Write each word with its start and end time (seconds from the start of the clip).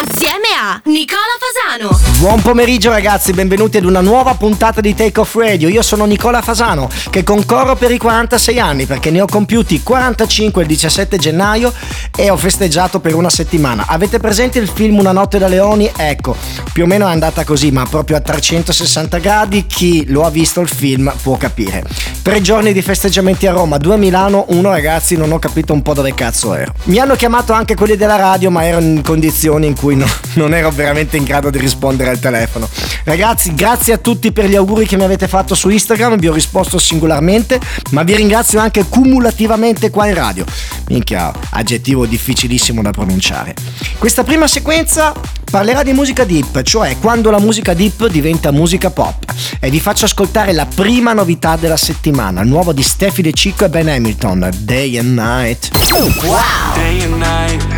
Assieme 0.00 0.46
a 0.56 0.80
Nicola 0.84 1.18
Fasano. 1.40 2.00
Buon 2.18 2.40
pomeriggio 2.42 2.90
ragazzi, 2.90 3.32
benvenuti 3.32 3.76
ad 3.76 3.84
una 3.84 4.00
nuova 4.00 4.34
puntata 4.34 4.80
di 4.80 4.94
Take 4.94 5.18
Off 5.18 5.34
Radio. 5.34 5.68
Io 5.68 5.82
sono 5.82 6.04
Nicola 6.04 6.40
Fasano 6.40 6.88
che 7.10 7.24
concorro 7.24 7.74
per 7.74 7.90
i 7.90 7.98
46 7.98 8.60
anni 8.60 8.86
perché 8.86 9.10
ne 9.10 9.20
ho 9.20 9.26
compiuti 9.26 9.82
45 9.82 10.62
il 10.62 10.68
17 10.68 11.16
gennaio 11.18 11.72
e 12.14 12.30
ho 12.30 12.36
festeggiato 12.36 13.00
per 13.00 13.16
una 13.16 13.30
settimana. 13.30 13.86
Avete 13.88 14.18
presente 14.18 14.60
il 14.60 14.68
film 14.68 14.98
Una 14.98 15.12
notte 15.12 15.38
da 15.38 15.48
leoni? 15.48 15.90
Ecco, 15.96 16.36
più 16.72 16.84
o 16.84 16.86
meno 16.86 17.08
è 17.08 17.10
andata 17.10 17.42
così, 17.44 17.72
ma 17.72 17.84
proprio 17.84 18.16
a 18.16 18.20
360 18.20 19.18
gradi. 19.18 19.66
Chi 19.66 20.06
lo 20.08 20.24
ha 20.24 20.30
visto 20.30 20.60
il 20.60 20.68
film 20.68 21.12
può 21.22 21.36
capire. 21.36 21.84
Tre 22.22 22.40
giorni 22.40 22.72
di 22.72 22.82
festeggiamenti 22.82 23.46
a 23.46 23.52
Roma, 23.52 23.78
due 23.78 23.94
a 23.94 23.96
Milano, 23.96 24.44
uno 24.48 24.70
ragazzi 24.70 25.16
non 25.16 25.32
ho 25.32 25.38
capito 25.38 25.72
un 25.72 25.82
po' 25.82 25.94
dove 25.94 26.14
cazzo 26.14 26.54
ero. 26.54 26.74
Mi 26.84 26.98
hanno 26.98 27.14
chiamato 27.14 27.52
anche 27.52 27.74
quelli 27.74 27.87
della 27.96 28.16
radio, 28.16 28.50
ma 28.50 28.64
ero 28.64 28.80
in 28.80 29.02
condizioni 29.02 29.66
in 29.66 29.76
cui 29.76 29.96
no, 29.96 30.06
non 30.34 30.54
ero 30.54 30.70
veramente 30.70 31.16
in 31.16 31.24
grado 31.24 31.50
di 31.50 31.58
rispondere 31.58 32.10
al 32.10 32.18
telefono. 32.18 32.68
Ragazzi, 33.04 33.54
grazie 33.54 33.94
a 33.94 33.98
tutti 33.98 34.32
per 34.32 34.46
gli 34.46 34.56
auguri 34.56 34.86
che 34.86 34.96
mi 34.96 35.04
avete 35.04 35.28
fatto 35.28 35.54
su 35.54 35.68
Instagram, 35.68 36.18
vi 36.18 36.28
ho 36.28 36.32
risposto 36.32 36.78
singolarmente, 36.78 37.60
ma 37.90 38.02
vi 38.02 38.14
ringrazio 38.14 38.60
anche 38.60 38.84
cumulativamente 38.84 39.90
qua 39.90 40.06
in 40.06 40.14
radio. 40.14 40.44
Minchia, 40.88 41.32
aggettivo 41.50 42.06
difficilissimo 42.06 42.82
da 42.82 42.90
pronunciare. 42.90 43.54
Questa 43.98 44.24
prima 44.24 44.46
sequenza 44.46 45.14
parlerà 45.50 45.82
di 45.82 45.92
musica 45.92 46.24
deep, 46.24 46.62
cioè 46.62 46.96
quando 47.00 47.30
la 47.30 47.40
musica 47.40 47.74
deep 47.74 48.08
diventa 48.08 48.50
musica 48.50 48.90
pop. 48.90 49.24
E 49.60 49.70
vi 49.70 49.80
faccio 49.80 50.04
ascoltare 50.04 50.52
la 50.52 50.66
prima 50.66 51.12
novità 51.12 51.56
della 51.56 51.76
settimana, 51.76 52.42
il 52.42 52.48
nuovo 52.48 52.72
di 52.72 52.82
Steffi 52.82 53.22
De 53.22 53.32
Cicco 53.32 53.64
e 53.64 53.68
Ben 53.68 53.88
Hamilton, 53.88 54.50
Day 54.58 54.98
and 54.98 55.18
Night. 55.18 55.70
Wow! 55.92 56.74
Day 56.74 57.02
and 57.02 57.18
night. 57.18 57.77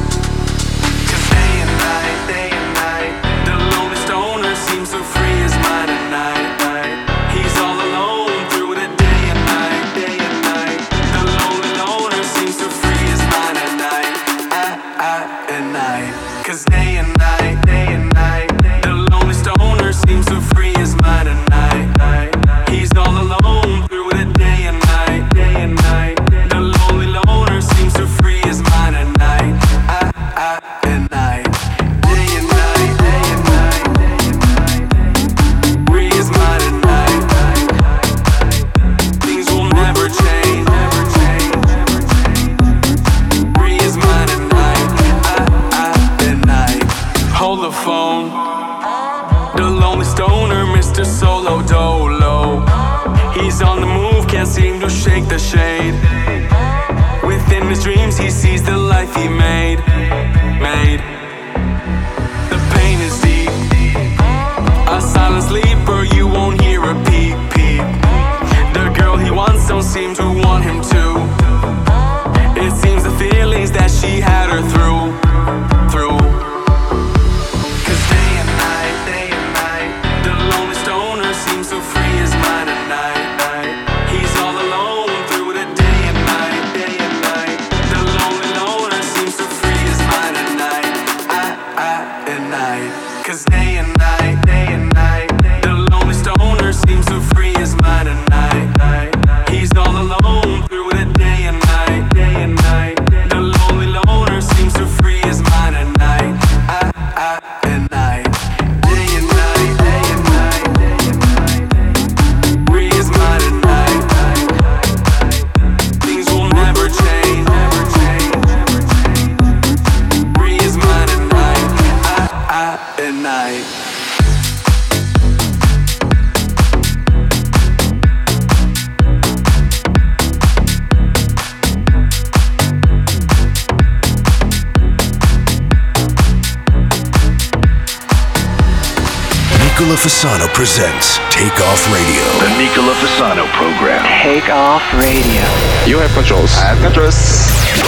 Presents 140.61 141.17
Take 141.33 141.57
Off 141.57 141.81
Radio. 141.89 142.21
The 142.37 142.53
Nicola 142.61 142.93
Fasano 143.01 143.49
program. 143.57 144.05
Take 144.21 144.45
off 144.53 144.85
radio. 144.93 145.41
You 145.89 145.97
have 145.97 146.13
controls. 146.13 146.53
I 146.53 146.77
have 146.77 146.81
controls. 146.85 147.17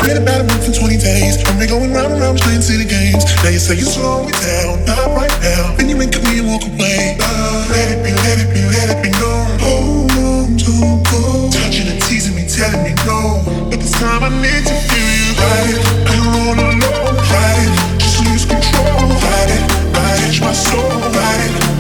Read 0.02 0.18
about 0.18 0.42
a 0.42 0.46
month 0.50 0.66
and 0.66 0.74
20 0.74 0.98
days. 0.98 1.38
From 1.38 1.62
me 1.62 1.70
going 1.70 1.94
round 1.94 2.18
and 2.18 2.20
round 2.20 2.42
playing 2.42 2.66
city 2.66 2.90
games. 2.90 3.30
Now 3.46 3.54
you 3.54 3.62
say 3.62 3.78
you 3.78 3.86
slow 3.86 4.26
it 4.26 4.34
down, 4.42 4.82
not 4.90 5.06
right 5.14 5.38
now. 5.46 5.78
Then 5.78 5.86
you 5.86 6.02
wink 6.02 6.18
at 6.18 6.26
me 6.26 6.42
and 6.42 6.50
walk 6.50 6.66
away. 6.66 7.14
Uh, 7.22 7.70
let 7.70 7.94
it 7.94 8.02
be, 8.02 8.10
let 8.26 8.42
it 8.42 8.50
be, 8.50 8.66
let 8.66 8.90
it 8.90 9.06
be 9.06 9.14
known. 9.22 9.54
Hold 9.62 10.10
on, 10.18 10.58
don't 10.58 11.06
go. 11.14 11.54
Touching 11.54 11.94
and 11.94 12.02
teasing 12.10 12.34
me, 12.34 12.50
telling 12.50 12.82
me 12.82 12.98
no. 13.06 13.46
But 13.70 13.86
this 13.86 13.94
time 14.02 14.26
I 14.26 14.34
need 14.34 14.66
to 14.66 14.74
feel 14.90 14.98
you. 14.98 15.38
Ride 15.38 15.78
it, 15.78 15.82
I 16.10 16.14
don't 16.18 16.58
wanna 16.58 16.82
know. 16.82 17.22
Ride 17.22 17.70
it, 17.70 18.02
just 18.02 18.18
lose 18.26 18.50
control. 18.50 19.14
Ride 19.22 19.62
it, 19.62 19.62
ride 19.94 20.42
my 20.42 20.58
soul. 20.58 20.90
Ride 21.14 21.73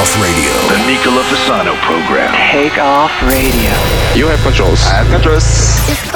Off 0.00 0.16
Radio. 0.18 0.50
The 0.72 0.78
Nicola 0.86 1.20
Fasano 1.24 1.76
program. 1.82 2.32
Take 2.50 2.78
off 2.78 3.12
radio. 3.20 3.70
You 4.16 4.28
have 4.28 4.40
controls. 4.40 4.80
I 4.86 5.04
have 5.04 5.10
controls. 5.12 6.09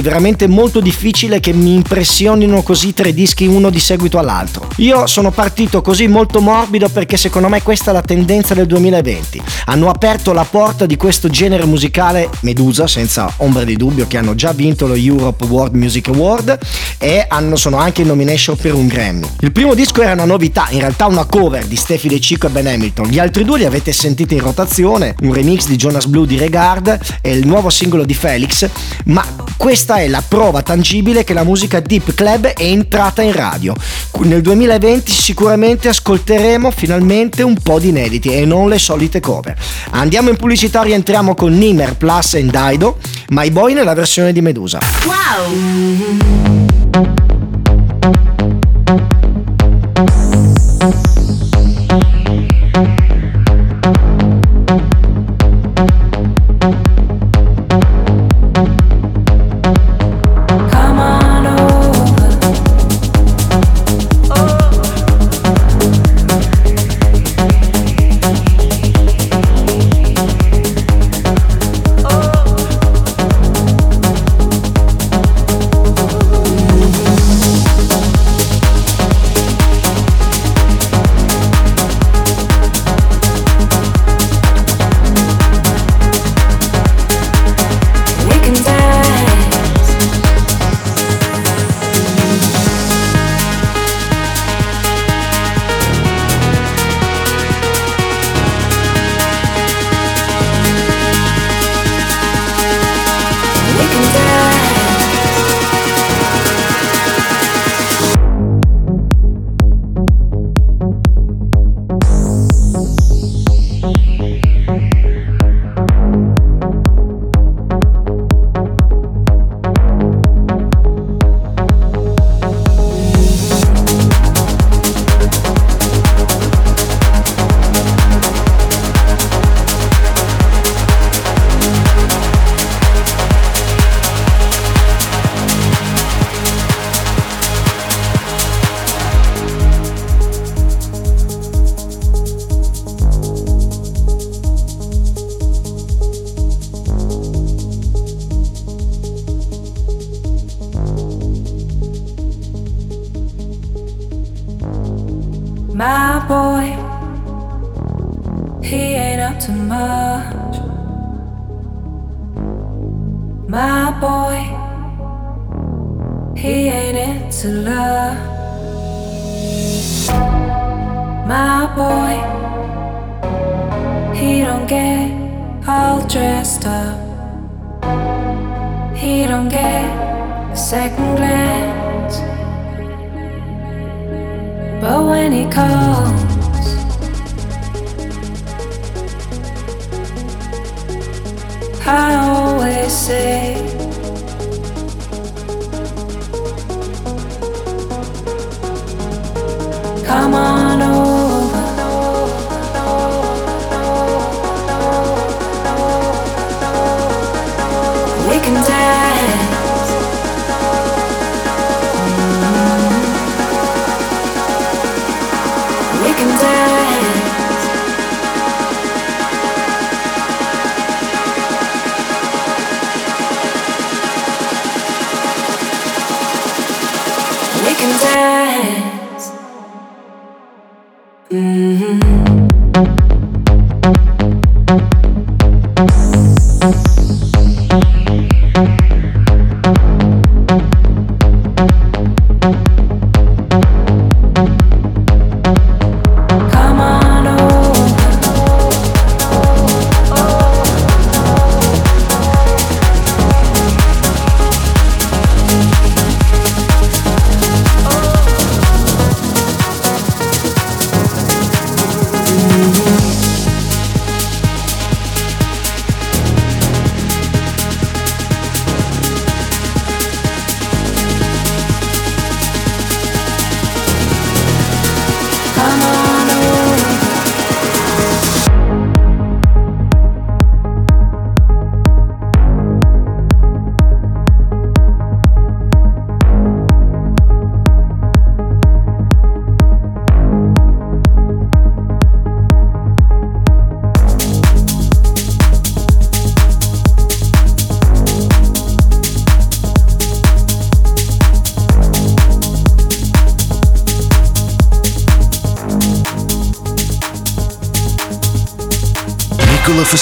Veramente 0.00 0.46
molto 0.46 0.80
difficile 0.80 1.40
che 1.40 1.52
mi 1.52 1.74
impressionino 1.74 2.62
così 2.62 2.92
tre 2.92 3.12
dischi 3.12 3.46
uno 3.46 3.70
di 3.70 3.80
seguito 3.80 4.18
all'altro. 4.18 4.67
Io 4.78 5.08
sono 5.08 5.32
partito 5.32 5.82
così 5.82 6.06
molto 6.06 6.40
morbido 6.40 6.88
perché 6.88 7.16
secondo 7.16 7.48
me 7.48 7.62
questa 7.62 7.90
è 7.90 7.92
la 7.92 8.00
tendenza 8.00 8.54
del 8.54 8.66
2020. 8.66 9.42
Hanno 9.64 9.88
aperto 9.88 10.32
la 10.32 10.44
porta 10.44 10.86
di 10.86 10.96
questo 10.96 11.28
genere 11.28 11.64
musicale 11.64 12.30
Medusa, 12.42 12.86
senza 12.86 13.32
ombra 13.38 13.64
di 13.64 13.74
dubbio, 13.74 14.06
che 14.06 14.18
hanno 14.18 14.36
già 14.36 14.52
vinto 14.52 14.86
lo 14.86 14.94
Europe 14.94 15.44
World 15.46 15.74
Music 15.74 16.06
Award 16.08 16.58
e 16.98 17.24
hanno, 17.26 17.56
sono 17.56 17.78
anche 17.78 18.02
in 18.02 18.06
nomination 18.06 18.56
per 18.56 18.74
un 18.74 18.86
Grammy. 18.86 19.26
Il 19.40 19.50
primo 19.50 19.74
disco 19.74 20.00
era 20.00 20.12
una 20.12 20.24
novità, 20.24 20.68
in 20.70 20.78
realtà 20.78 21.06
una 21.06 21.24
cover 21.24 21.66
di 21.66 21.74
Steffi 21.74 22.06
De 22.06 22.20
Cico 22.20 22.46
e 22.46 22.50
Ben 22.50 22.68
Hamilton. 22.68 23.08
Gli 23.08 23.18
altri 23.18 23.44
due 23.44 23.58
li 23.58 23.64
avete 23.64 23.92
sentiti 23.92 24.34
in 24.34 24.40
rotazione, 24.40 25.16
un 25.22 25.32
remix 25.32 25.66
di 25.66 25.74
Jonas 25.74 26.06
Blue 26.06 26.24
di 26.24 26.36
Regard 26.36 26.96
e 27.20 27.32
il 27.32 27.44
nuovo 27.48 27.68
singolo 27.68 28.04
di 28.04 28.14
Felix, 28.14 28.68
ma 29.06 29.26
questa 29.56 29.96
è 29.96 30.06
la 30.06 30.22
prova 30.26 30.62
tangibile 30.62 31.24
che 31.24 31.34
la 31.34 31.42
musica 31.42 31.80
Deep 31.80 32.14
Club 32.14 32.46
è 32.46 32.62
entrata 32.62 33.22
in 33.22 33.32
radio. 33.32 33.74
Nel 34.20 34.40
2020 34.40 34.66
sicuramente 35.06 35.88
ascolteremo 35.88 36.70
finalmente 36.70 37.42
un 37.42 37.54
po' 37.54 37.78
di 37.78 37.88
inediti 37.88 38.30
e 38.30 38.44
non 38.44 38.68
le 38.68 38.78
solite 38.78 39.18
cover. 39.18 39.56
Andiamo 39.92 40.28
in 40.28 40.36
pubblicità, 40.36 40.82
rientriamo 40.82 41.34
con 41.34 41.56
Nimer 41.56 41.96
Plus 41.96 42.34
e 42.34 42.44
Daido, 42.44 42.98
My 43.28 43.50
Boy 43.50 43.72
nella 43.72 43.94
versione 43.94 44.32
di 44.32 44.42
Medusa. 44.42 44.78
Wow! 45.06 46.67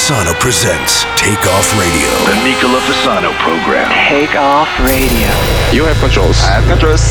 Fasano 0.07 0.39
presents 0.39 1.03
Take 1.17 1.45
Off 1.49 1.77
Radio. 1.77 2.09
The 2.27 2.37
Nicola 2.45 2.79
Fasano 2.79 3.33
program. 3.41 3.91
Take 4.09 4.37
off 4.37 4.69
radio. 4.79 5.27
You 5.75 5.85
have 5.85 5.99
controls. 5.99 6.39
I 6.45 6.61
have 6.61 6.67
controls. 6.69 7.03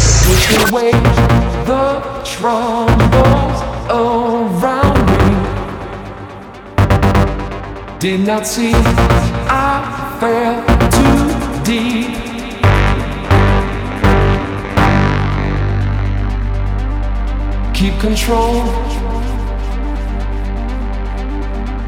away 0.72 0.92
the 1.66 2.00
troubles 2.24 3.62
around 3.92 4.96
me. 5.12 5.26
Did 8.00 8.22
not 8.26 8.48
see 8.48 8.72
I 8.74 10.16
fell 10.22 10.64
too 10.96 11.28
deep. 11.66 12.16
Keep 17.76 18.00
control 18.00 18.64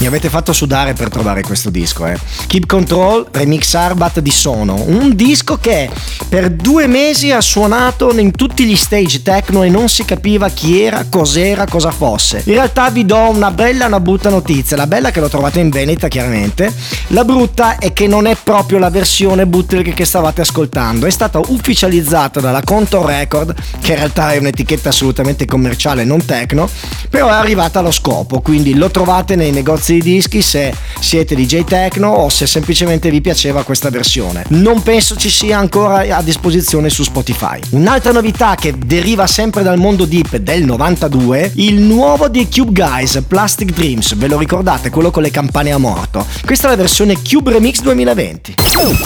Mi 0.00 0.06
avete 0.06 0.28
fatto 0.28 0.52
sudare 0.52 0.92
per 0.92 1.08
trovare 1.08 1.42
questo 1.42 1.70
disco, 1.70 2.06
eh. 2.06 2.16
Keep 2.46 2.66
Control, 2.66 3.26
remix 3.32 3.74
Arbat 3.74 4.20
di 4.20 4.30
Sono. 4.30 4.80
Un 4.86 5.16
disco 5.16 5.56
che 5.56 5.90
per 6.28 6.50
due 6.50 6.86
mesi 6.86 7.32
ha 7.32 7.40
suonato 7.40 8.16
in 8.16 8.30
tutti 8.30 8.64
gli 8.64 8.76
stage 8.76 9.22
techno 9.22 9.64
e 9.64 9.68
non 9.68 9.88
si 9.88 10.04
capiva 10.04 10.50
chi 10.50 10.80
era, 10.80 11.04
cos'era, 11.10 11.66
cosa 11.66 11.90
fosse. 11.90 12.42
In 12.44 12.52
realtà 12.52 12.90
vi 12.90 13.04
do 13.04 13.28
una 13.30 13.50
bella 13.50 13.84
e 13.84 13.86
una 13.88 13.98
brutta 13.98 14.30
notizia. 14.30 14.76
La 14.76 14.86
bella 14.86 15.08
è 15.08 15.10
che 15.10 15.18
lo 15.18 15.28
trovate 15.28 15.58
in 15.58 15.68
vendita, 15.68 16.06
chiaramente. 16.06 16.72
La 17.08 17.24
brutta 17.24 17.78
è 17.78 17.92
che 17.92 18.06
non 18.06 18.26
è 18.26 18.36
proprio 18.40 18.78
la 18.78 18.90
versione 18.90 19.46
bootleg 19.46 19.94
che 19.94 20.04
stavate 20.04 20.42
ascoltando. 20.42 21.06
È 21.06 21.10
stata 21.10 21.40
ufficializzata 21.44 22.38
dalla 22.38 22.62
Contour 22.62 23.04
Record, 23.04 23.52
che 23.80 23.92
in 23.92 23.98
realtà 23.98 24.32
è 24.32 24.38
un'etichetta 24.38 24.90
assolutamente 24.90 25.44
commerciale, 25.44 26.04
non 26.04 26.24
techno, 26.24 26.70
però 27.10 27.26
è 27.30 27.32
arrivata 27.32 27.80
allo 27.80 27.90
scopo. 27.90 28.40
Quindi 28.40 28.74
lo 28.74 28.90
trovate 28.90 29.34
nei 29.34 29.50
negozi 29.50 29.87
di 29.92 30.00
dischi 30.00 30.42
se 30.42 30.74
siete 31.00 31.34
DJ 31.34 31.64
techno 31.64 32.08
o 32.08 32.28
se 32.28 32.46
semplicemente 32.46 33.10
vi 33.10 33.20
piaceva 33.20 33.62
questa 33.62 33.90
versione. 33.90 34.44
Non 34.48 34.82
penso 34.82 35.16
ci 35.16 35.30
sia 35.30 35.58
ancora 35.58 36.16
a 36.16 36.22
disposizione 36.22 36.90
su 36.90 37.02
Spotify. 37.02 37.58
Un'altra 37.70 38.12
novità 38.12 38.54
che 38.54 38.74
deriva 38.76 39.26
sempre 39.26 39.62
dal 39.62 39.78
mondo 39.78 40.04
deep 40.04 40.36
del 40.36 40.64
92, 40.64 41.52
il 41.56 41.80
nuovo 41.80 42.28
di 42.28 42.48
Cube 42.48 42.72
Guys, 42.72 43.22
Plastic 43.26 43.72
Dreams, 43.72 44.16
ve 44.16 44.28
lo 44.28 44.38
ricordate, 44.38 44.90
quello 44.90 45.10
con 45.10 45.22
le 45.22 45.30
campane 45.30 45.72
a 45.72 45.78
morto. 45.78 46.26
Questa 46.44 46.66
è 46.66 46.70
la 46.70 46.76
versione 46.76 47.16
Cube 47.22 47.52
Remix 47.52 47.80
2020. 47.80 48.54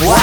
Wow! 0.02 0.16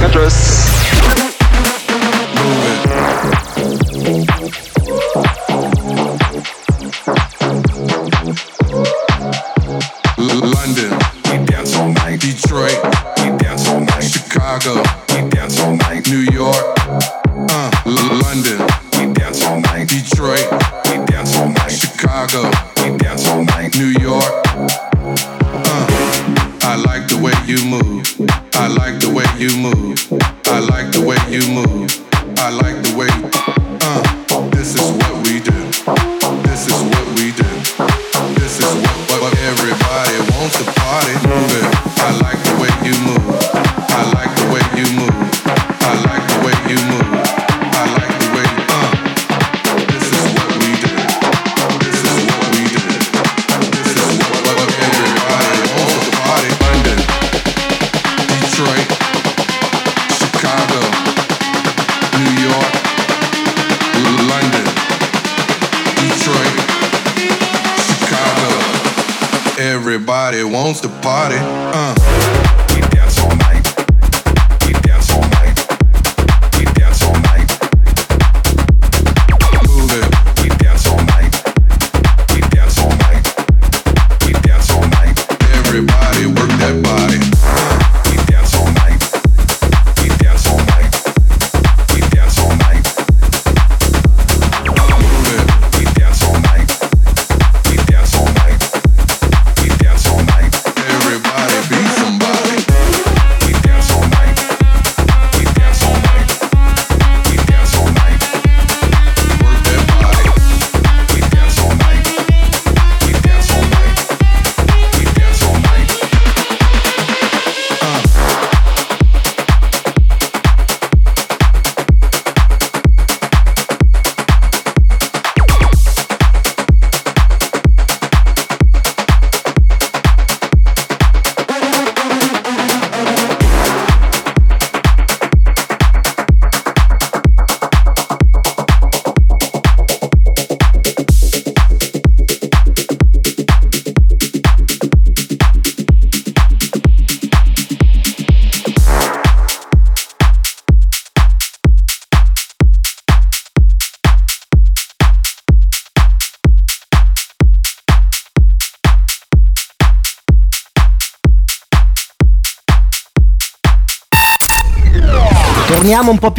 Controls. 0.00 0.34
I 0.34 1.29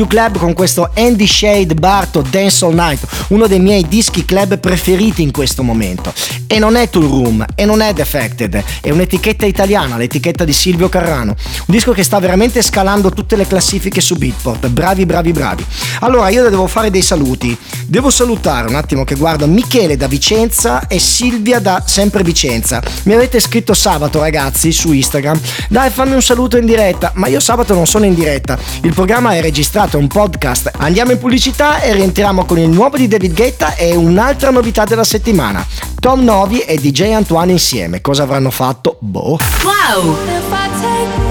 più 0.02 0.08
club 0.08 0.40
con 0.40 0.54
questo 0.54 0.90
Andy 0.96 1.28
Shade 1.28 1.76
Barto 1.76 2.24
Dance 2.28 2.66
All 2.66 2.74
Night, 2.74 3.06
uno 3.28 3.46
dei 3.46 3.60
miei 3.60 3.88
dischi 3.88 4.26
club 4.26 4.58
preferiti 4.58 5.22
in 5.22 5.32
questo 5.32 5.62
momento. 5.62 6.12
E 6.48 6.58
non 6.58 6.76
è 6.76 6.90
Tool 6.90 7.06
Room, 7.06 7.46
e 7.54 7.66
non 7.66 7.82
è 7.82 7.94
Defected, 7.94 8.64
è 8.82 8.90
un'etichetta 8.90 9.46
italiana, 9.46 9.98
l'etichetta 9.98 10.44
di 10.44 10.54
Silvio 10.54 10.90
Carrano. 10.90 11.36
Un 11.68 11.74
disco 11.74 11.92
che 11.92 12.04
sta 12.04 12.20
veramente 12.20 12.64
scalando 12.64 13.12
tutte 13.12 13.36
le 13.36 13.46
classifiche 13.46 14.02
su 14.02 14.16
Beatport. 14.16 14.68
Bravi, 14.70 15.06
bravi, 15.06 15.32
bravi. 15.32 15.66
Allora, 16.00 16.30
io 16.30 16.50
devo 16.50 16.68
fare 16.68 16.90
dei 16.90 17.04
saluti. 17.04 17.56
Devo 17.86 18.10
salutare 18.10 18.68
un 18.68 18.76
attimo 18.76 19.04
che 19.04 19.16
guardo 19.16 19.48
Michele 19.48 19.98
da 19.98 20.08
Vicenza 20.08 20.88
e 20.88 21.00
Silvia 21.00 21.60
da 21.60 21.84
sempre 21.86 22.24
Vicenza. 22.24 22.82
Mi 23.04 23.14
avete 23.14 23.40
scritto 23.40 23.74
sabato, 23.74 24.20
ragazzi, 24.20 24.72
su 24.72 24.92
Instagram. 24.92 25.40
Dai, 25.70 25.90
fammi 25.90 26.16
un 26.16 26.22
saluto 26.22 26.58
in 26.58 26.66
diretta. 26.66 27.12
Ma 27.16 27.28
io 27.28 27.40
sabato 27.40 27.74
non 27.74 27.86
sono 27.86 28.06
in 28.06 28.16
diretta. 28.16 28.58
Il 28.82 28.94
programma 28.94 29.36
è 29.36 29.42
registrato, 29.42 29.91
è 29.98 30.00
un 30.00 30.08
podcast. 30.08 30.72
Andiamo 30.78 31.12
in 31.12 31.18
pubblicità 31.18 31.82
e 31.82 31.94
rientriamo 31.94 32.46
con 32.46 32.58
il 32.58 32.70
nuovo 32.70 32.98
di 32.98 33.08
David 33.08 33.34
Guetta 33.34 33.76
e 33.76 33.96
un'altra 33.96 34.50
novità 34.50 34.84
della 34.84 35.04
settimana. 35.04 35.66
Tom 36.00 36.24
Novi 36.24 36.60
e 36.60 36.78
DJ 36.78 37.12
Antoine 37.12 37.52
insieme. 37.52 38.02
Cosa 38.02 38.24
avranno 38.24 38.52
fatto? 38.52 38.98
Boh. 39.00 39.38
Wow! 39.64 41.31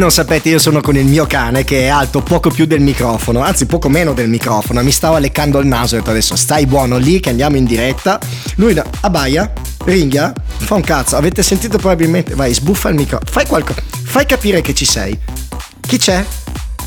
Non 0.00 0.10
sapete, 0.10 0.48
io 0.48 0.58
sono 0.58 0.80
con 0.80 0.96
il 0.96 1.04
mio 1.04 1.26
cane 1.26 1.62
che 1.62 1.82
è 1.82 1.88
alto 1.88 2.22
poco 2.22 2.48
più 2.48 2.64
del 2.64 2.80
microfono, 2.80 3.40
anzi 3.40 3.66
poco 3.66 3.90
meno 3.90 4.14
del 4.14 4.30
microfono. 4.30 4.82
Mi 4.82 4.92
stava 4.92 5.18
leccando 5.18 5.58
il 5.58 5.66
naso 5.66 5.94
e 5.94 5.98
ho 5.98 6.00
detto 6.00 6.10
adesso 6.10 6.36
stai 6.36 6.64
buono 6.64 6.96
lì 6.96 7.20
che 7.20 7.28
andiamo 7.28 7.56
in 7.56 7.66
diretta. 7.66 8.18
Lui 8.54 8.74
abbaia, 9.02 9.52
ringhia, 9.84 10.32
fa 10.56 10.74
un 10.76 10.80
cazzo. 10.80 11.16
Avete 11.16 11.42
sentito 11.42 11.76
probabilmente, 11.76 12.34
vai, 12.34 12.54
sbuffa 12.54 12.88
il 12.88 12.94
microfono. 12.94 13.30
Fai 13.30 13.46
qualcosa, 13.46 13.82
fai 14.02 14.24
capire 14.24 14.62
che 14.62 14.72
ci 14.72 14.86
sei. 14.86 15.18
Chi 15.82 15.98
c'è? 15.98 16.24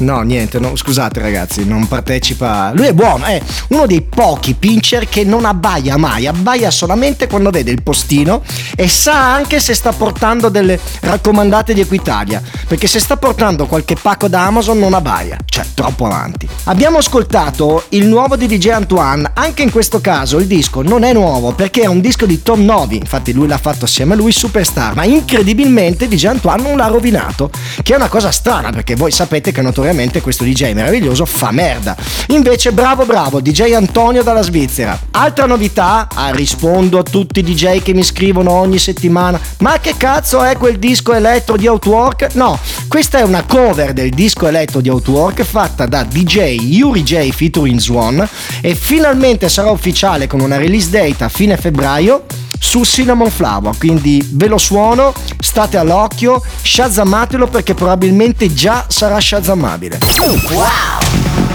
No, 0.03 0.19
niente, 0.21 0.59
no, 0.59 0.75
scusate 0.75 1.21
ragazzi, 1.21 1.65
non 1.65 1.87
partecipa. 1.87 2.73
Lui 2.75 2.87
è 2.87 2.93
buono, 2.93 3.23
è 3.23 3.41
uno 3.69 3.85
dei 3.85 4.01
pochi 4.01 4.53
pincher 4.53 5.07
che 5.07 5.23
non 5.23 5.45
abbaia 5.45 5.95
mai, 5.95 6.27
abbaia 6.27 6.69
solamente 6.71 7.27
quando 7.27 7.51
vede 7.51 7.71
il 7.71 7.81
postino 7.81 8.43
e 8.75 8.89
sa 8.89 9.33
anche 9.33 9.61
se 9.61 9.73
sta 9.73 9.93
portando 9.93 10.49
delle 10.49 10.77
raccomandate 10.99 11.73
di 11.73 11.79
Equitalia, 11.79 12.41
perché 12.67 12.87
se 12.87 12.99
sta 12.99 13.15
portando 13.15 13.65
qualche 13.65 13.95
pacco 13.95 14.27
da 14.27 14.45
Amazon 14.45 14.77
non 14.77 14.93
abbaia, 14.93 15.37
cioè 15.45 15.63
troppo 15.73 16.05
avanti. 16.05 16.49
Abbiamo 16.65 16.97
ascoltato 16.97 17.85
il 17.89 18.05
nuovo 18.05 18.35
di 18.35 18.45
DJ 18.45 18.69
Antoine, 18.69 19.31
anche 19.33 19.63
in 19.63 19.71
questo 19.71 20.01
caso 20.01 20.37
il 20.37 20.47
disco 20.47 20.81
non 20.81 21.03
è 21.03 21.13
nuovo 21.13 21.53
perché 21.53 21.83
è 21.83 21.87
un 21.87 22.01
disco 22.01 22.25
di 22.25 22.43
Tom 22.43 22.65
Novi, 22.65 22.97
infatti 22.97 23.31
lui 23.31 23.47
l'ha 23.47 23.57
fatto 23.57 23.85
assieme 23.85 24.15
a 24.15 24.17
lui 24.17 24.33
Superstar, 24.33 24.95
ma 24.95 25.05
incredibilmente 25.05 26.09
DJ 26.09 26.25
Antoine 26.25 26.61
non 26.61 26.75
l'ha 26.75 26.87
rovinato, 26.87 27.49
che 27.81 27.93
è 27.93 27.95
una 27.95 28.09
cosa 28.09 28.31
strana 28.31 28.71
perché 28.71 28.95
voi 28.95 29.11
sapete 29.11 29.53
che 29.53 29.61
notoriamente 29.61 29.91
questo 30.21 30.43
DJ 30.43 30.73
meraviglioso 30.73 31.25
fa 31.25 31.51
merda. 31.51 31.95
Invece 32.27 32.71
bravo 32.71 33.05
bravo 33.05 33.41
DJ 33.41 33.73
Antonio 33.73 34.23
dalla 34.23 34.41
Svizzera. 34.41 34.99
Altra 35.11 35.45
novità, 35.45 36.07
ah, 36.13 36.31
rispondo 36.31 36.97
a 36.97 37.03
tutti 37.03 37.39
i 37.39 37.43
DJ 37.43 37.81
che 37.81 37.93
mi 37.93 38.03
scrivono 38.03 38.51
ogni 38.51 38.79
settimana, 38.79 39.39
ma 39.59 39.79
che 39.79 39.95
cazzo 39.97 40.43
è 40.43 40.57
quel 40.57 40.79
disco 40.79 41.13
elettro 41.13 41.57
di 41.57 41.67
Outwork? 41.67 42.33
No, 42.33 42.57
questa 42.87 43.19
è 43.19 43.23
una 43.23 43.43
cover 43.43 43.93
del 43.93 44.09
disco 44.09 44.47
eletto 44.47 44.81
di 44.81 44.89
Outwork 44.89 45.43
fatta 45.43 45.85
da 45.85 46.03
DJ 46.03 46.59
Yuri 46.59 47.03
J 47.03 47.29
featuring 47.29 47.79
Swan 47.79 48.27
e 48.61 48.75
finalmente 48.75 49.49
sarà 49.49 49.69
ufficiale 49.69 50.27
con 50.27 50.39
una 50.39 50.57
release 50.57 50.89
date 50.89 51.23
a 51.23 51.29
fine 51.29 51.57
febbraio 51.57 52.25
su 52.63 52.85
Cinnamon 52.85 53.29
Flower, 53.29 53.77
quindi 53.77 54.25
ve 54.31 54.47
lo 54.47 54.57
suono, 54.57 55.13
state 55.37 55.75
all'occhio, 55.75 56.41
shazzamatelo 56.61 57.47
perché 57.47 57.73
probabilmente 57.73 58.53
già 58.53 58.85
sarà 58.87 59.19
shazzamabile. 59.19 59.99
Heartbeat 59.99 61.52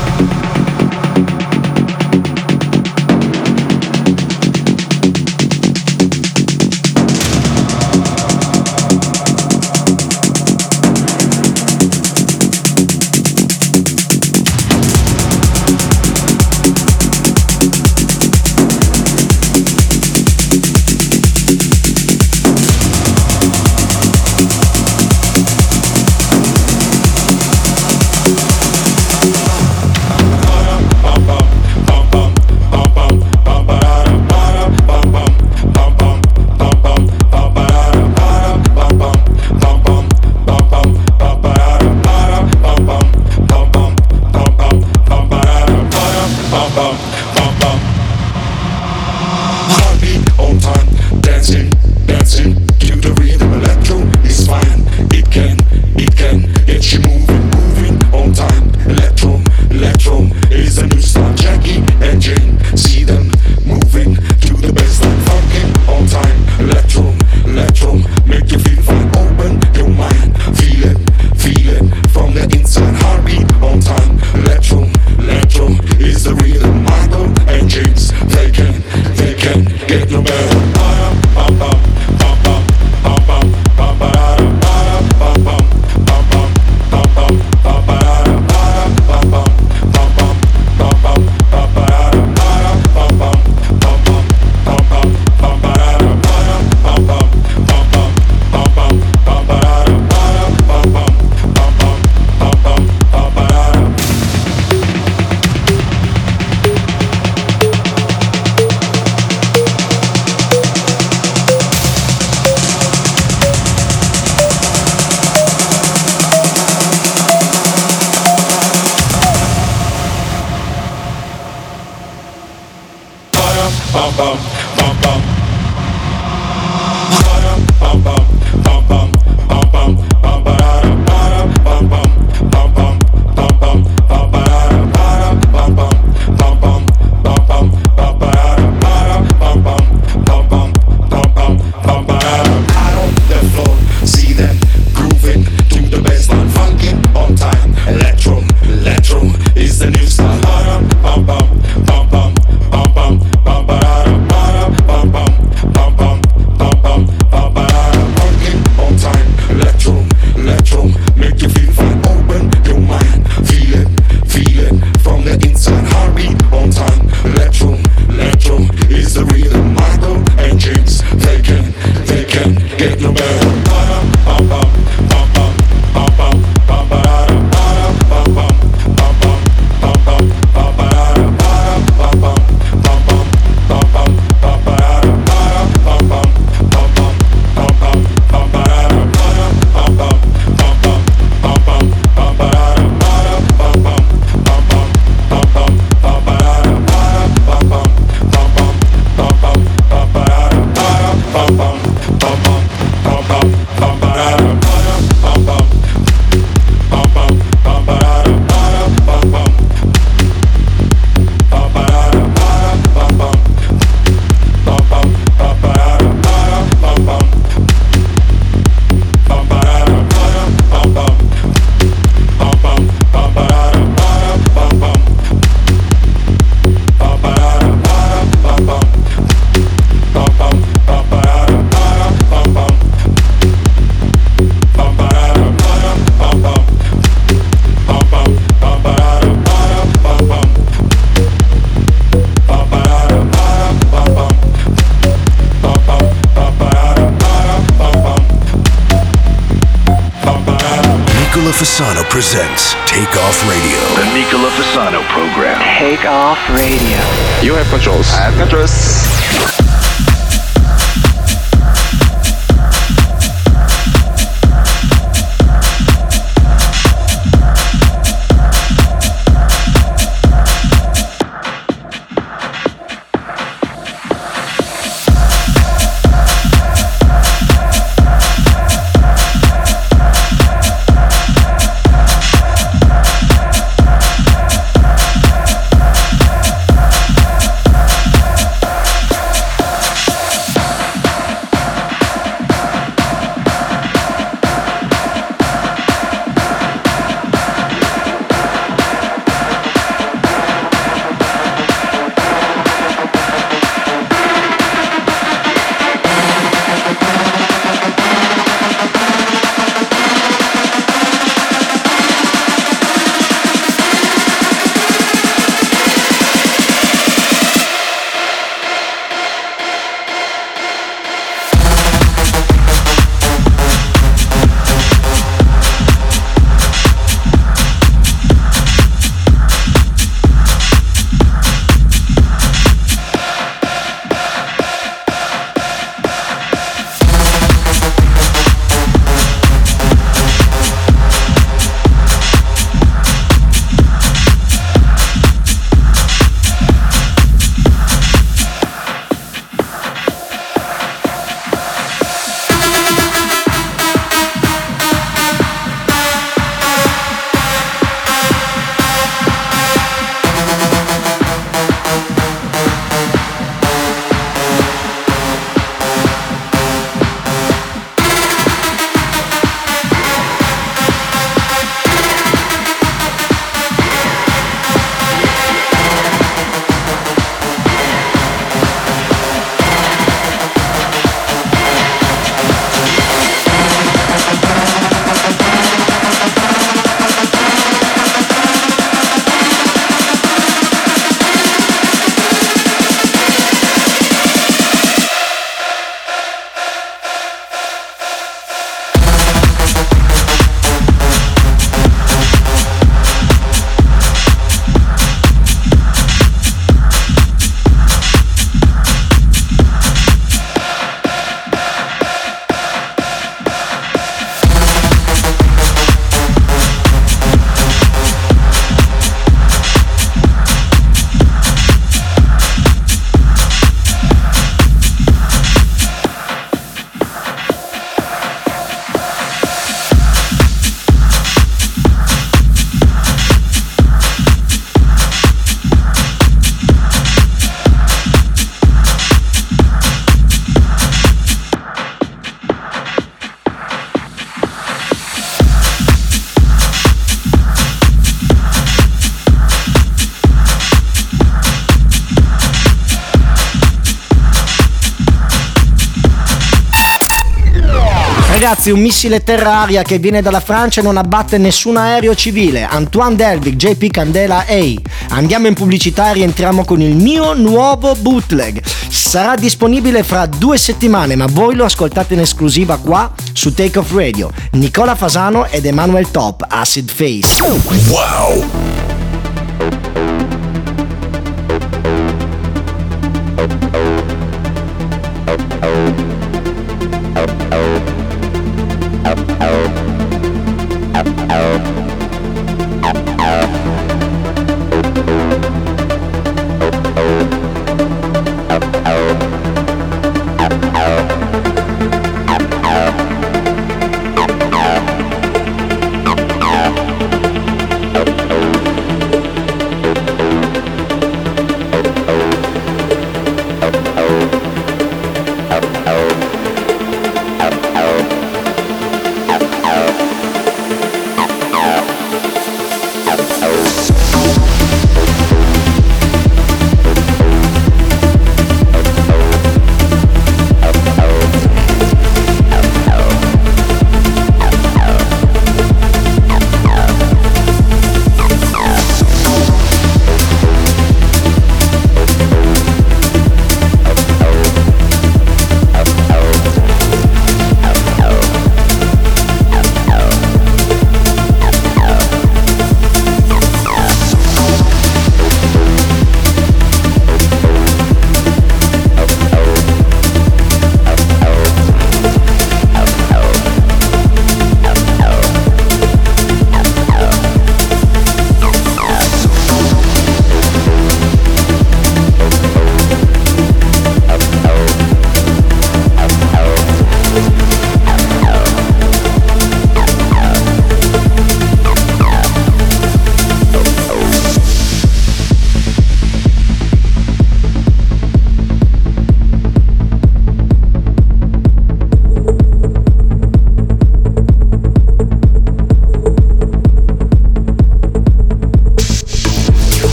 Ragazzi, 458.48 458.70
un 458.70 458.80
missile 458.80 459.22
terra-aria 459.22 459.82
che 459.82 459.98
viene 459.98 460.22
dalla 460.22 460.40
Francia 460.40 460.80
e 460.80 460.82
non 460.82 460.96
abbatte 460.96 461.36
nessun 461.36 461.76
aereo 461.76 462.14
civile. 462.14 462.64
Antoine 462.64 463.14
Delvig, 463.14 463.56
JP 463.56 463.90
Candela 463.90 464.46
A. 464.48 464.74
Andiamo 465.10 465.48
in 465.48 465.52
pubblicità 465.52 466.08
e 466.08 466.14
rientriamo 466.14 466.64
con 466.64 466.80
il 466.80 466.96
mio 466.96 467.34
nuovo 467.34 467.94
bootleg. 467.94 468.64
Sarà 468.64 469.34
disponibile 469.34 470.02
fra 470.02 470.24
due 470.24 470.56
settimane, 470.56 471.14
ma 471.14 471.26
voi 471.26 471.56
lo 471.56 471.66
ascoltate 471.66 472.14
in 472.14 472.20
esclusiva 472.20 472.78
qua 472.78 473.12
su 473.34 473.52
Take 473.52 473.80
Off 473.80 473.92
Radio. 473.92 474.30
Nicola 474.52 474.94
Fasano 474.94 475.44
ed 475.44 475.66
Emanuel 475.66 476.10
Top, 476.10 476.42
Acid 476.48 476.90
Face. 476.90 477.42
Wow! 477.90 478.97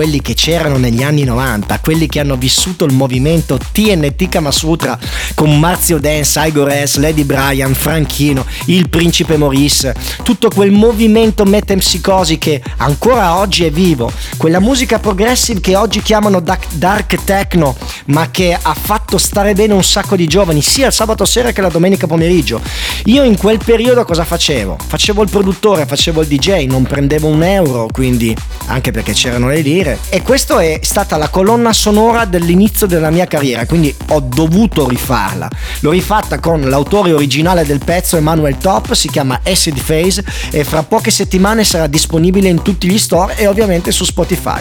Quelli 0.00 0.22
che 0.22 0.32
c'erano 0.32 0.78
negli 0.78 1.02
anni 1.02 1.24
90, 1.24 1.74
a 1.74 1.78
quelli 1.78 2.06
che 2.06 2.20
hanno 2.20 2.36
vissuto 2.36 2.86
il 2.86 2.94
movimento 2.94 3.58
TNT 3.58 4.30
Kamasutra 4.30 4.98
con 5.34 5.58
Marzio 5.58 5.98
Dance, 5.98 6.40
Igor 6.42 6.72
S, 6.72 6.96
Lady 6.96 7.22
Bryan, 7.22 7.74
Franchino, 7.74 8.46
il 8.68 8.88
principe 8.88 9.36
Maurice, 9.36 9.94
tutto 10.22 10.48
quel 10.48 10.70
movimento 10.70 11.44
metempsicosi 11.44 12.38
che 12.38 12.62
ancora 12.78 13.36
oggi 13.36 13.64
è 13.64 13.70
vivo, 13.70 14.10
quella 14.38 14.58
musica 14.58 14.98
progressive 14.98 15.60
che 15.60 15.76
oggi 15.76 16.00
chiamano 16.00 16.40
dark 16.40 17.22
techno, 17.24 17.76
ma 18.06 18.30
che 18.30 18.56
ha 18.58 18.74
fatto 18.74 19.18
stare 19.18 19.52
bene 19.52 19.74
un 19.74 19.84
sacco 19.84 20.16
di 20.16 20.26
giovani, 20.26 20.62
sia 20.62 20.86
il 20.86 20.94
sabato 20.94 21.26
sera 21.26 21.52
che 21.52 21.60
la 21.60 21.68
domenica 21.68 22.06
pomeriggio. 22.06 22.62
Io 23.04 23.22
in 23.22 23.36
quel 23.36 23.60
periodo 23.62 24.06
cosa 24.06 24.24
facevo? 24.24 24.78
Facevo 24.82 25.22
il 25.22 25.28
produttore, 25.28 25.84
facevo 25.84 26.22
il 26.22 26.26
DJ, 26.26 26.64
non 26.64 26.84
prendevo 26.84 27.26
un 27.26 27.42
euro, 27.42 27.86
quindi 27.92 28.34
anche 28.68 28.92
perché 28.92 29.12
c'erano 29.12 29.48
le 29.48 29.60
lire. 29.60 29.88
E 30.08 30.22
questa 30.22 30.60
è 30.60 30.78
stata 30.82 31.16
la 31.16 31.28
colonna 31.28 31.72
sonora 31.72 32.24
dell'inizio 32.24 32.86
della 32.86 33.10
mia 33.10 33.26
carriera, 33.26 33.66
quindi 33.66 33.94
ho 34.08 34.20
dovuto 34.20 34.88
rifarla. 34.88 35.48
L'ho 35.80 35.90
rifatta 35.90 36.38
con 36.38 36.68
l'autore 36.68 37.12
originale 37.12 37.64
del 37.64 37.80
pezzo, 37.84 38.16
Emanuel 38.16 38.58
Top, 38.58 38.92
si 38.92 39.08
chiama 39.08 39.40
Acid 39.44 39.80
Phase 39.80 40.24
e 40.50 40.64
fra 40.64 40.82
poche 40.82 41.10
settimane 41.10 41.64
sarà 41.64 41.86
disponibile 41.86 42.48
in 42.48 42.62
tutti 42.62 42.88
gli 42.88 42.98
store 42.98 43.36
e 43.36 43.46
ovviamente 43.46 43.90
su 43.90 44.04
Spotify. 44.04 44.60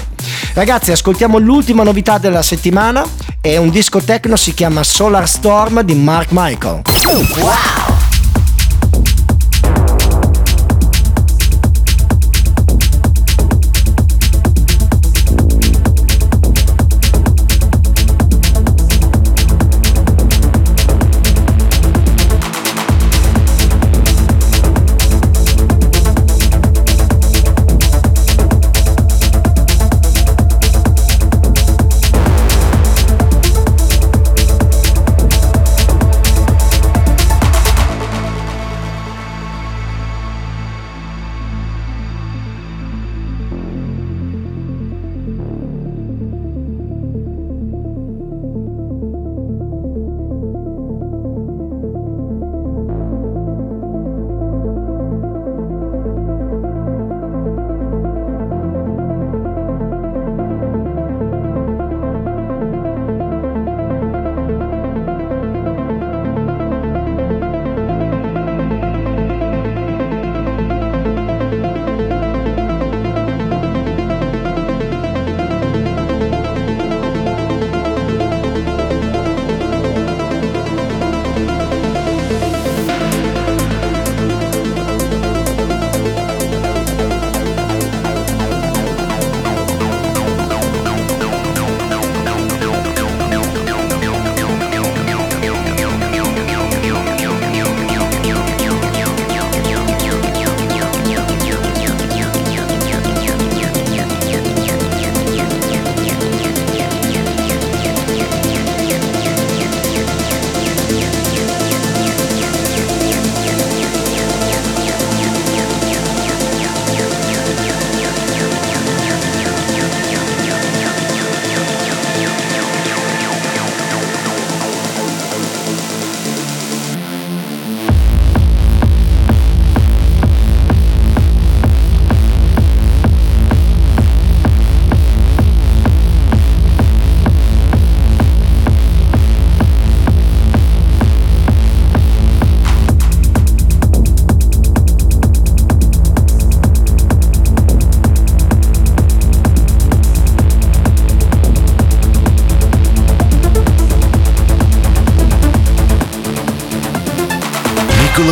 Ragazzi, 0.53 0.91
ascoltiamo 0.91 1.37
l'ultima 1.37 1.83
novità 1.83 2.17
della 2.17 2.41
settimana, 2.41 3.05
è 3.41 3.57
un 3.57 3.69
disco 3.69 4.01
techno, 4.01 4.35
si 4.35 4.53
chiama 4.53 4.83
Solar 4.83 5.27
Storm 5.27 5.81
di 5.81 5.95
Mark 5.95 6.29
Michael. 6.31 6.81
Wow! 7.39 8.08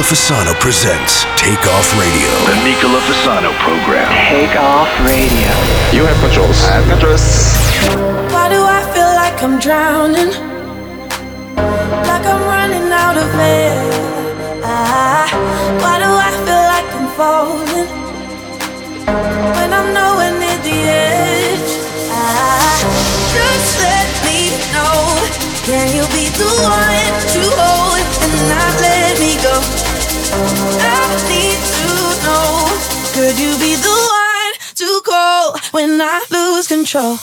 Fasano 0.08 0.54
presents 0.62 1.26
Take 1.36 1.68
Off 1.68 1.92
Radio. 2.00 2.32
The 2.48 2.56
Nicola 2.64 3.02
Fasano 3.04 3.52
program. 3.60 4.08
Take 4.32 4.56
off 4.56 4.88
radio. 5.04 5.52
You 5.92 6.08
have 6.08 6.16
controls. 6.24 6.64
I 6.64 6.80
have 6.80 6.88
controls. 6.88 7.28
Why 8.32 8.48
do 8.48 8.64
I 8.64 8.88
feel 8.96 9.12
like 9.20 9.36
I'm 9.44 9.60
drowning? 9.60 10.32
Like 12.08 12.24
I'm 12.24 12.40
running 12.48 12.88
out 12.88 13.18
of 13.20 13.28
air. 13.36 13.76
Ah, 14.64 15.28
why 15.84 16.00
do 16.00 16.08
I 16.08 16.32
feel 16.48 16.64
like 16.72 16.88
I'm 16.96 17.10
falling? 17.20 17.90
When 19.60 19.74
I'm 19.76 19.92
nowhere 19.92 20.32
near 20.40 20.60
the 20.64 20.80
edge. 20.88 21.72
Ah, 22.16 22.80
just 23.36 23.72
let 23.84 24.08
me 24.24 24.56
know. 24.72 25.04
Can 25.68 25.92
you 25.92 26.08
be 26.16 26.32
the 26.40 26.48
one 26.64 27.12
to 27.36 27.42
hold 27.60 28.00
and 28.24 28.36
not 28.48 28.72
let 28.80 29.20
me 29.20 29.36
go? 29.44 29.97
control. 36.68 37.18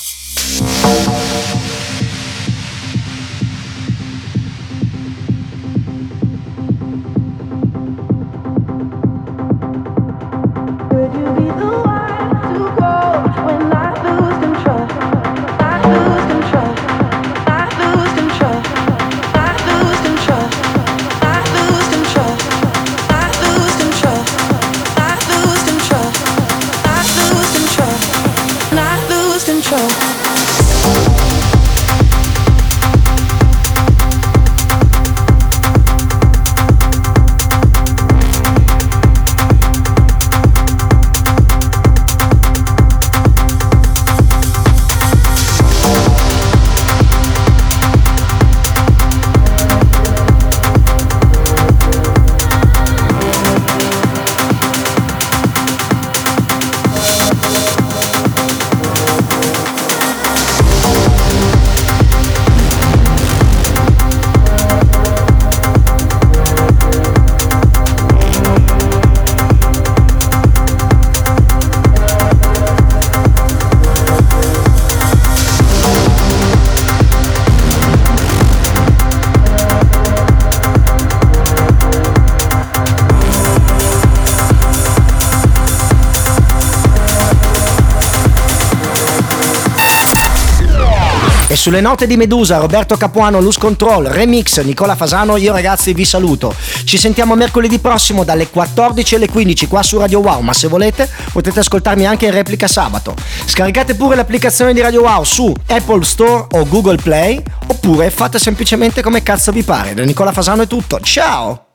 Sulle 91.64 91.80
note 91.80 92.06
di 92.06 92.18
Medusa, 92.18 92.58
Roberto 92.58 92.94
Capuano, 92.98 93.40
Luz 93.40 93.56
Control, 93.56 94.04
Remix, 94.04 94.60
Nicola 94.60 94.96
Fasano, 94.96 95.38
io 95.38 95.50
ragazzi 95.50 95.94
vi 95.94 96.04
saluto. 96.04 96.54
Ci 96.84 96.98
sentiamo 96.98 97.34
mercoledì 97.36 97.78
prossimo 97.78 98.22
dalle 98.22 98.48
14 98.48 99.14
alle 99.14 99.30
15 99.30 99.66
qua 99.66 99.82
su 99.82 99.96
Radio 99.96 100.20
Wow, 100.20 100.40
ma 100.40 100.52
se 100.52 100.68
volete 100.68 101.08
potete 101.32 101.60
ascoltarmi 101.60 102.04
anche 102.04 102.26
in 102.26 102.32
replica 102.32 102.68
sabato. 102.68 103.14
Scaricate 103.46 103.94
pure 103.94 104.14
l'applicazione 104.14 104.74
di 104.74 104.82
Radio 104.82 105.04
Wow 105.04 105.24
su 105.24 105.54
Apple 105.68 106.04
Store 106.04 106.48
o 106.50 106.68
Google 106.68 106.96
Play, 106.96 107.42
oppure 107.68 108.10
fate 108.10 108.38
semplicemente 108.38 109.00
come 109.00 109.22
cazzo 109.22 109.50
vi 109.50 109.62
pare. 109.62 109.94
Da 109.94 110.04
Nicola 110.04 110.32
Fasano 110.32 110.64
è 110.64 110.66
tutto, 110.66 111.00
ciao! 111.00 111.62